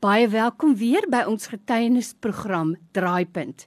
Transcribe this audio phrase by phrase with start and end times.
[0.00, 3.66] Baie welkom weer by ons getuienisprogram Draaipunt.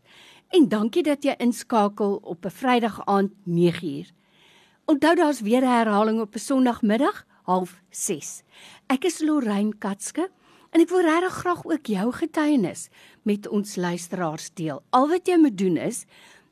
[0.57, 4.09] En dankie dat jy inskakel op 'n Vrydag aand 9uur.
[4.85, 8.41] Onthou daar's weer 'n herhaling op 'n Sondagmiddag 06:30.
[8.87, 10.29] Ek is Lorraine Katske
[10.71, 12.89] en ek wil regtig graag ook jou getuienis
[13.21, 14.81] met ons luisteraars deel.
[14.89, 16.05] Al wat jy moet doen is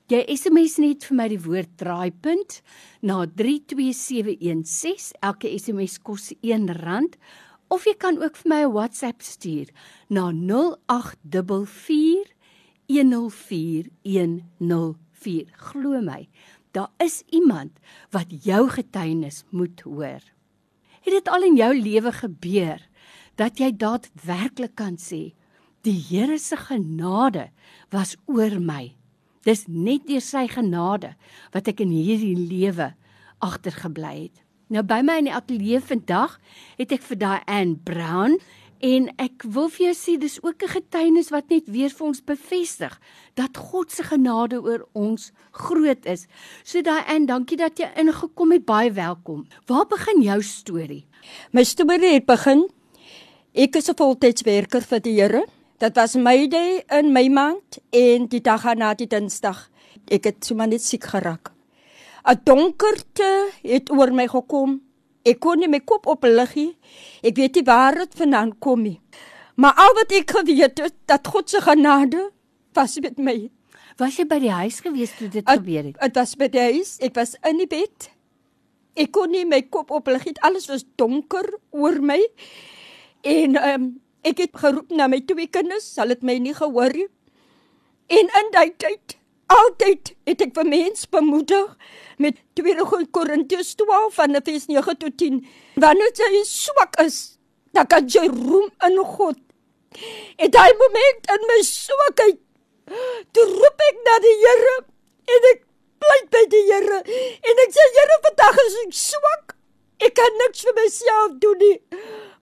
[0.08, 2.62] jy SMS net vir my die woord Draaipunt
[3.02, 5.12] na 32716.
[5.20, 7.10] Elke SMS kos R1
[7.72, 9.72] of jy kan ook vir my 'n WhatsApp stuur
[10.10, 10.36] na 0844104104.
[15.56, 16.30] Glo my,
[16.72, 17.72] daar is iemand
[18.12, 20.22] wat jou getuienis moet hoor.
[21.02, 22.90] Het dit al in jou lewe gebeur
[23.36, 25.34] dat jy daadwerklik kan sê
[25.82, 27.50] die Here se genade
[27.90, 28.96] was oor my.
[29.44, 31.16] Dis net deur sy genade
[31.54, 32.94] wat ek in hierdie lewe
[33.40, 34.44] agtergebly het.
[34.72, 36.38] Nou by my in die ateljee vandag
[36.78, 38.38] het ek vir daai Ann Brown
[38.88, 42.24] en ek wil vir jou sê dis ook 'n getuienis wat net weer vir ons
[42.24, 42.96] bevestig
[43.36, 46.26] dat God se genade oor ons groot is.
[46.64, 48.66] So daai Ann, dankie dat jy ingekom het.
[48.66, 49.46] Baie welkom.
[49.68, 51.06] Waar begin jou storie?
[51.52, 52.70] My storie het begin
[53.54, 55.46] ek is 'n voltydswerker vir die Here.
[55.80, 59.70] Dit was my day in my maand en die dag na die Dinsdag.
[60.08, 61.61] Ek het sommer net siek geraak.
[62.24, 64.82] 'n donkerte het oor my gekom.
[65.26, 66.78] Ek kon nie my kop oplig nie.
[67.24, 69.02] Ek weet nie waar dit vandaan kom nie.
[69.56, 72.32] Maar al wat ek geweet het, dat God se genade
[72.74, 73.52] was met my.
[73.98, 76.00] Was jy by die huis gewees toe dit gebeur het?
[76.00, 76.96] Dit was by die huis.
[77.04, 78.10] Ek was in die bed.
[78.96, 80.36] Ek kon nie my kop oplig nie.
[80.42, 82.20] Alles was donker oor my.
[83.22, 86.94] En ehm um, ek het geroep na my twee kinders, sal dit my nie gehoor
[86.94, 87.08] nie.
[88.14, 89.16] En in daai tyd
[89.52, 91.76] altyd het ek vir mense bemoedig
[92.22, 95.40] met 2 Korintiërs 12 van vers 9 tot 10.
[95.82, 97.38] Wanneer jy swak is,
[97.76, 99.40] dan kan jy roem in God.
[100.38, 102.40] En daai moment in my swakheid,
[103.36, 104.78] toe roep ek na die Here
[105.36, 105.66] en ek
[106.04, 109.56] pleit by die Here en ek sê Here, vandag is ek swak.
[110.02, 111.78] Ek kan niks vir myself doen nie.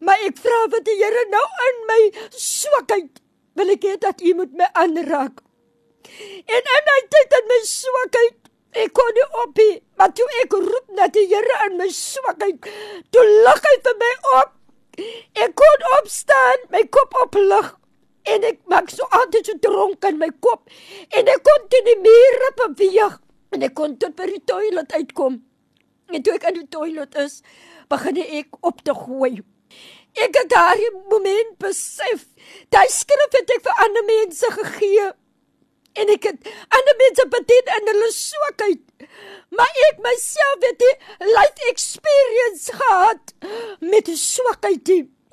[0.05, 2.01] Maar ek vra vir die Here nou in my
[2.35, 3.23] swakheid
[3.59, 5.41] wil ek hê dat U moet my aanraak.
[6.45, 8.37] En in my tyd in my swakheid,
[8.83, 12.69] ek kon nie op nie, maar toe ek roep na die Here in my swakheid,
[13.13, 14.55] toe lig hy vir my op.
[15.45, 17.75] Ek kon opstaan, my kop oplig
[18.29, 20.67] en ek maak so altyd so dronk in my kop
[21.15, 23.15] en ek kon teen die mure beweeg
[23.55, 25.39] en ek kon tot by die toilet uitkom.
[26.09, 27.39] En toe ek in die toilet is,
[27.89, 29.39] begin ek op te gooi.
[30.19, 32.27] Ek het daardie moment besef,
[32.73, 35.09] daai skrif het ek vir ander mense gegee
[36.01, 38.83] en ek het ander mense bedien in hulle swakheid.
[39.55, 43.33] Maar ek myself het 'n life experience gehad
[43.79, 44.89] met die swakheid.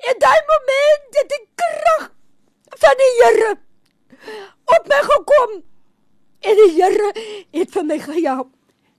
[0.09, 2.11] En daai moment het die krag
[2.83, 3.51] van die Here
[4.65, 5.63] op my gekom.
[6.39, 7.11] En die Here
[7.51, 8.49] het vir my gehelp.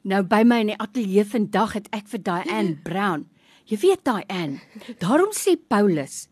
[0.02, 3.28] Nou by my in die ateljee vandag het ek vir Diane Brown.
[3.68, 4.60] Jy weet Diane,
[4.98, 6.28] daarom sê Paulus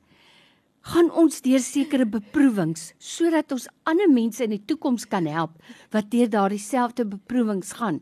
[0.86, 5.56] gaan ons deur sekere beproewings sodat ons ander mense in die toekoms kan help
[5.94, 8.00] wat deur daardie selfde beproewings gaan.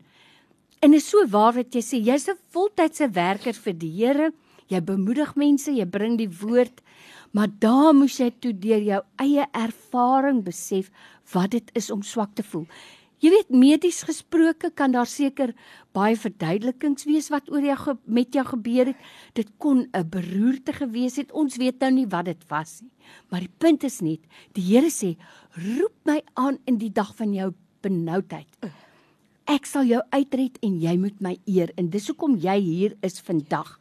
[0.85, 4.33] En is so waar wat jy sê, jy's 'n voltydse werker vir die Here.
[4.69, 6.83] Jy bemoedig mense, jy bring die woord,
[7.33, 10.91] maar daar moes jy toe deur jou eie ervaring besef
[11.33, 12.67] wat dit is om swak te voel.
[13.25, 15.55] Jy weet medies gesproke kan daar seker
[15.97, 18.99] baie verduidelikings wees wat oor jou met jou gebeur het.
[19.33, 21.33] Dit kon 'n beroerte gewees het.
[21.33, 22.91] Ons weet nou nie wat dit was nie.
[23.31, 24.21] Maar die punt is net,
[24.53, 25.17] die Here sê,
[25.57, 28.49] "Roep my aan in die dag van jou benoudheid.
[29.47, 33.21] Ek sal jou uitred en jy moet my eer." En dis hoekom jy hier is
[33.21, 33.81] vandag.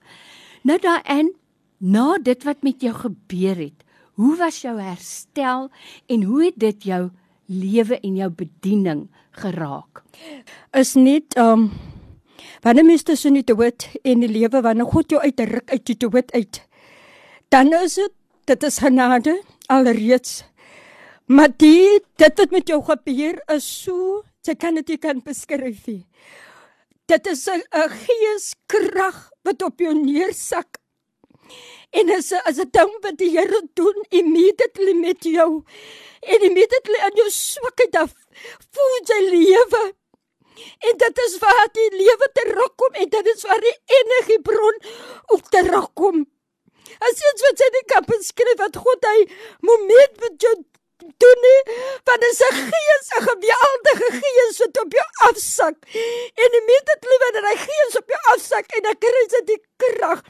[0.64, 1.34] Nou daarin,
[1.80, 3.84] na dit wat met jou gebeur het,
[4.14, 5.70] hoe was jou herstel
[6.08, 7.10] en hoe het dit jou
[7.62, 10.04] lewe en jou bediening geraak.
[10.74, 11.72] Is net um
[12.64, 16.32] wanneer mens tussen die dood en die lewe wanneer God jou uitruk uit die dood
[16.34, 16.62] uit.
[17.50, 18.14] Dan is dit
[18.46, 19.38] dit is genade
[19.72, 20.44] alreeds.
[21.32, 25.86] Maar die dit wat met jou gebeur is so jy kan dit nie kan beskryf
[25.88, 26.04] nie.
[27.08, 30.83] Dit is 'n geeskrag wat op jou neersak.
[31.94, 35.64] En as as 'n ding wat die Here doen immediately met jou
[36.20, 38.14] en immediately aan jou swakheid af
[38.74, 39.84] voel jy lewe.
[40.90, 44.78] En dit is waar die lewe terugkom en dit is waar die energiebron
[45.26, 46.26] ook terugkom.
[47.00, 49.20] As jy wat jy nie kan beskryf wat God hy
[49.70, 50.54] moment met jou
[51.24, 51.62] doen nie,
[52.08, 55.78] want dit is 'n gees, 'n geweldige gees wat op jou afsak.
[56.44, 60.22] En immediately wanneer hy gees op jou afsak en dan kry jy die krag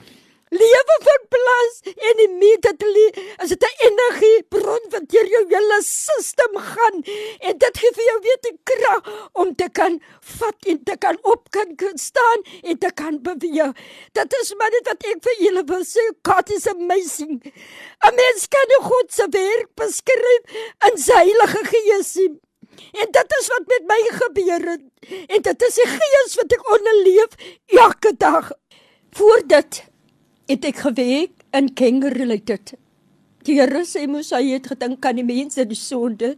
[0.62, 1.76] lewe van plaas
[2.10, 3.08] en immediately
[3.44, 6.98] as dit 'n energie bron wat deur jou hele stelsel gaan
[7.40, 10.00] en dit gee vir jou weer die krag om te kan
[10.38, 13.72] vat en te kan op kan staan en te kan beweeg.
[14.12, 16.04] Dit is maar net wat ek vir julle wil sê.
[16.28, 17.42] God is amazing.
[18.08, 20.44] 'n Mens kan die God se werk beskryf
[20.88, 22.40] in sy heilige gees sien.
[23.02, 24.84] En dit is wat met my gebeur het.
[25.28, 27.32] En dit is die gees wat ek onderleef
[27.66, 28.52] elke dag.
[29.14, 29.84] Voor dit
[30.54, 32.76] het ek geweek in Kenger related.
[33.44, 36.36] Die Here sê mos hy het gedink aan die mense die sonde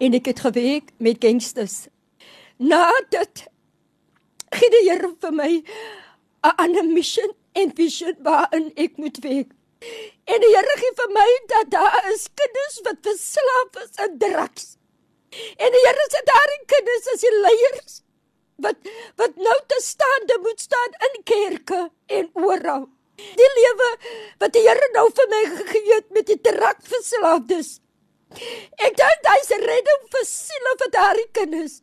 [0.00, 1.86] en ek het geweek met gangsters.
[2.58, 3.44] Na dit
[4.56, 9.52] gee die Here vir my 'n ander mission en vision waarin ek moet week.
[10.24, 14.76] En die Here gee vir my dat daar is kinders wat verslaaf is aan drugs.
[15.60, 18.02] En die Here sê daar in kinders as die leiers
[18.56, 18.78] wat
[19.16, 22.88] wat nou te staande moet staan in kerke en oral.
[23.18, 23.90] Die lewe
[24.38, 27.78] wat die Here nou vir my gegee het met die trakverslaafdes.
[28.84, 31.78] Ek dink hy se redding vir siele vir daardie kinders.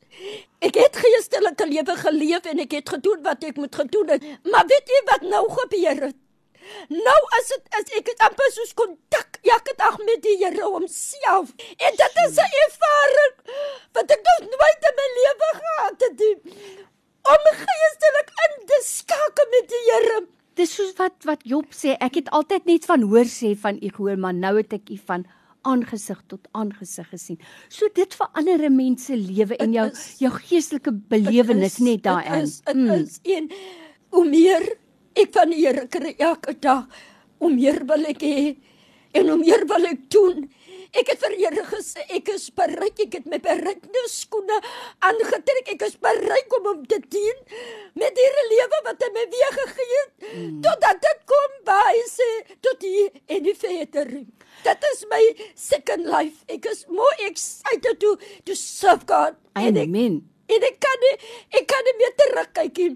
[0.63, 4.27] Ek het geestelike lewe geleef en ek het gedoen wat ek moet gedoen het.
[4.51, 6.21] Maar weet jy wat nou gebeur het?
[6.89, 11.51] Nou as dit as ek het amper soos kontak elke dag met die Here homself.
[11.77, 13.35] En dit is 'n ervaring
[13.97, 16.21] wat ek nog nooit in my lewe gehad het.
[17.33, 20.34] Om geestelik in te skakel met die Here.
[20.55, 23.89] Dis soos wat wat Job sê, ek het altyd net van hoor sê van u
[23.91, 25.25] gehoor, maar nou het ek u van
[25.65, 27.39] aangesig tot aangesig gesien.
[27.69, 32.45] So dit verander 'n mens se lewe en jou is, jou geestelike belewenis net daarin.
[32.45, 32.89] Dit mm.
[32.91, 33.51] is een
[34.09, 34.77] hoe meer
[35.15, 36.85] ek van die Here kry elke dag,
[37.37, 38.55] hoe meer wil ek hê
[39.11, 40.45] en hoe meer wil ek doen.
[40.95, 44.59] Ek het vir Here gesê ek is bereid, ek het my bereikte skoene
[45.03, 45.73] aangetrek.
[45.73, 47.41] Ek is bereid om hom te dien
[47.99, 50.13] met hierdie lewe wat hy my weer gegee het.
[50.29, 50.61] Mm.
[50.63, 52.29] Totdat dit kom by sê
[52.63, 53.51] tot hier en
[54.05, 54.25] verder.
[54.63, 55.23] Dit is my
[55.55, 56.43] second life.
[56.47, 59.35] Ek is more excited to to serve God.
[59.55, 60.23] Amen.
[60.47, 61.15] En ek kan nie
[61.59, 62.95] ek kan nie meer terugkyk nie.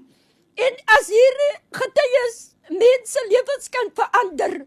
[0.59, 2.39] En as hierdie getuies
[2.69, 4.65] mense lewens kan verander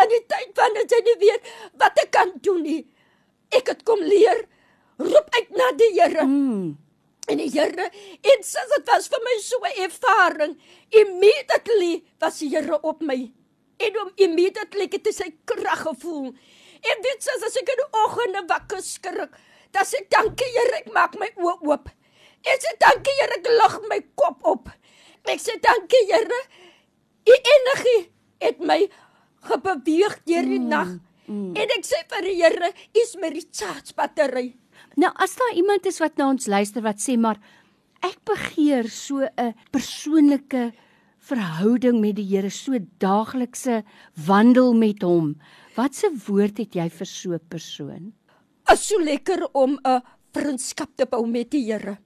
[0.00, 2.84] in die tyd wanneer jy nie weet wat ek kan doen nie.
[3.54, 4.46] Ek het kom leer
[5.00, 6.24] roep uit na die Here.
[6.26, 6.78] Mm.
[7.30, 7.90] En die Here,
[8.32, 10.54] en sê dit was vir my so 'n ervaring.
[10.90, 13.30] Immediately was die Here op my.
[13.86, 16.32] En om immediately het sy krag gevoel.
[16.80, 19.36] En dit sê as ek in die oggende wakker skrik,
[19.74, 21.90] dan sê dankie Here, ek maak my oë oop.
[22.44, 24.72] Ek sê dankie Here, ek lig my kop op.
[25.28, 26.40] Ek sê dankie Here.
[27.28, 28.00] U energie
[28.40, 28.80] het my
[29.50, 30.96] gebeweeg deur die mm, nag.
[31.28, 31.52] Mm.
[31.60, 34.50] En ek sê vir die Here, U is my recharge battery.
[35.00, 37.38] Nou as daar iemand is wat na ons luister wat sê maar
[38.04, 40.72] ek begeer so 'n persoonlike
[41.30, 43.82] verhouding met die Here, so daaglikse
[44.26, 45.34] wandel met hom.
[45.76, 48.12] Watse woord het jy vir so 'n persoon?
[48.72, 50.02] Is so lekker om 'n
[50.34, 51.98] vriendskap te bou met die Here.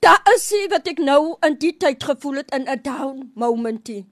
[0.00, 4.06] Daar is ie wat ek nou in die tyd gevoel het in 'n down momentie.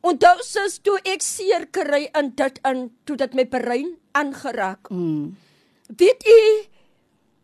[0.00, 4.90] Onthou sis toe ek seer kry in dit in toe dit my brein aangeraak.
[4.90, 5.36] Mm.
[5.96, 6.40] Weet u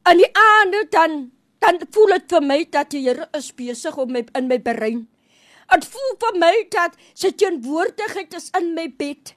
[0.02, 4.12] aan die aande dan dan voel dit vir my dat die Here is besig om
[4.12, 5.08] my in my brein.
[5.70, 9.34] Dit voel vir my dat sy teenwoordigheid is in my bed.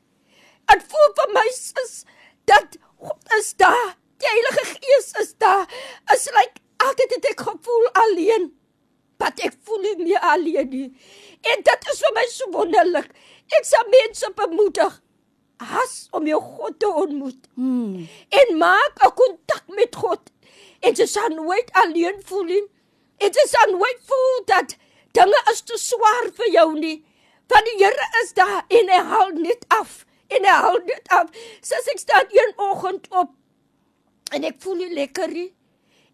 [0.71, 2.03] Dit voel vir my is
[2.49, 3.95] dat God is daar.
[4.19, 5.65] Die Heilige Gees is daar.
[6.13, 8.51] Is like altyd het ek gevoel alleen.
[9.17, 10.89] Maar ek voel nie meer alleen nie.
[11.51, 13.09] En dit is vir my so wonderlik.
[13.55, 15.01] Ek sal mense bemoedig
[15.81, 17.47] as om jou God te ontmoet.
[17.55, 18.07] Hmm.
[18.29, 20.21] En maak 'n kontak met God.
[20.79, 22.65] En jy sal nooit alleen voel nie.
[23.17, 24.75] En jy sal nooit voel dat
[25.17, 26.97] dinge is te swaar vir jou nie.
[27.51, 30.03] Want die Here is daar en hy hou net af.
[30.33, 31.31] En hy hou net af.
[31.61, 33.33] Soos ek staan een oggend op
[34.33, 35.49] en ek voel nie lekker nie.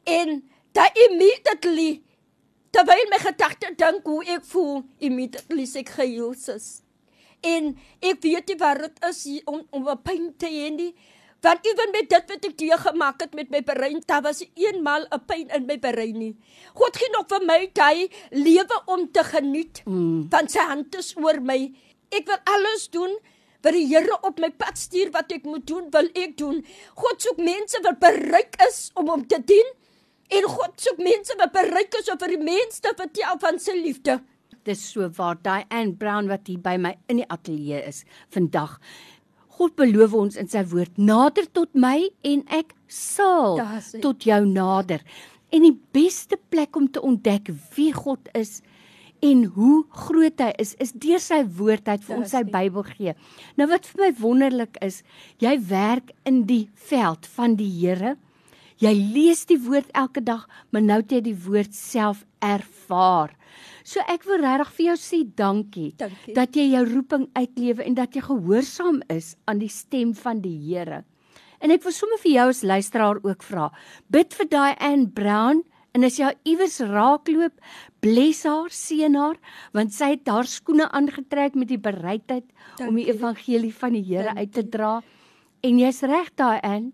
[0.05, 0.41] En
[0.75, 2.01] daai immediately
[2.71, 6.79] Terwyl my gedagte dink hoe ek voel, immediately sê ek Jesus.
[7.43, 10.95] En ek weet nie wat dit is om om 'n pyn te hê nie.
[11.41, 15.07] Want ewen met dit wat ek teë gemaak het met my brein, daar was eenmal
[15.09, 16.35] 'n pyn in my brein nie.
[16.77, 19.81] God gee nog vir my daai lewe om te geniet.
[19.85, 20.29] Mm.
[20.29, 21.73] Van sy hand is oor my.
[22.09, 23.17] Ek wil alles doen
[23.61, 26.65] wat die Here op my pad stuur wat ek moet doen, wil ek doen.
[26.95, 29.73] God soek mense wat bereid is om hom te dien.
[30.29, 33.73] En God soek mense wat bereid is om vir die mense te vertel van sy
[33.77, 34.21] liefde.
[34.63, 38.79] Dis so waar Diane Brown wat hier by my in die ateljee is vandag.
[39.57, 43.59] God beloof ons in sy woord: "Nader tot my en ek sal
[44.01, 45.01] tot jou nader."
[45.51, 48.61] En die beste plek om te ontdek wie God is
[49.21, 52.41] en hoe groot hy is is deur sy woord hy het vir ons sy.
[52.43, 53.13] Bybel gee.
[53.59, 55.03] Nou wat vir my wonderlik is,
[55.43, 58.15] jy werk in die veld van die Here.
[58.81, 63.35] Jy lees die woord elke dag, maar nou het jy die woord self ervaar.
[63.85, 66.33] So ek wil regtig vir jou sê dankie, Dankie.
[66.33, 70.55] dat jy jou roeping uitlewe en dat jy gehoorsaam is aan die stem van die
[70.65, 71.03] Here.
[71.61, 73.67] En ek wil sommer vir jou as luisteraar ook vra,
[74.09, 75.61] bid vir daai Anne Brown
[75.93, 77.53] en as jy iewers raakloop,
[78.01, 79.37] bless haar, seën haar,
[79.75, 82.47] want sy het haar skoene aangetrek met die bereidheid
[82.79, 83.13] om die Dankie.
[83.13, 85.01] evangelie van die Here uit te dra.
[85.61, 86.93] En jy's reg daai Anne,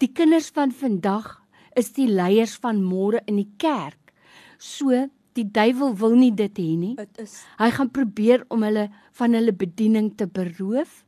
[0.00, 1.36] die kinders van vandag
[1.78, 4.14] is die leiers van môre in die kerk.
[4.58, 5.06] So
[5.38, 6.94] die duiwel wil nie dit hê nie.
[6.98, 8.88] Dit is Hy gaan probeer om hulle
[9.20, 11.04] van hulle bediening te beroof.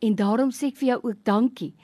[0.00, 1.74] En daarom sê ek vir jou ook dankie.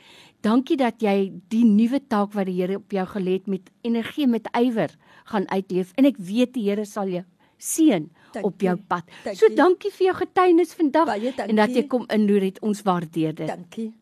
[0.44, 4.26] Dankie dat jy die nuwe taak wat die Here op jou gelê het met energie
[4.26, 4.92] met ywer
[5.26, 7.24] gaan uitleef en ek weet die Here sal jou
[7.58, 8.08] seën
[8.44, 9.06] op jou pad.
[9.24, 9.38] Dankie.
[9.40, 11.12] So dankie vir jou getuienis vandag
[11.48, 12.60] en dat jy kom inloer het.
[12.62, 13.48] Ons waardeer dit.
[13.48, 13.92] dankie.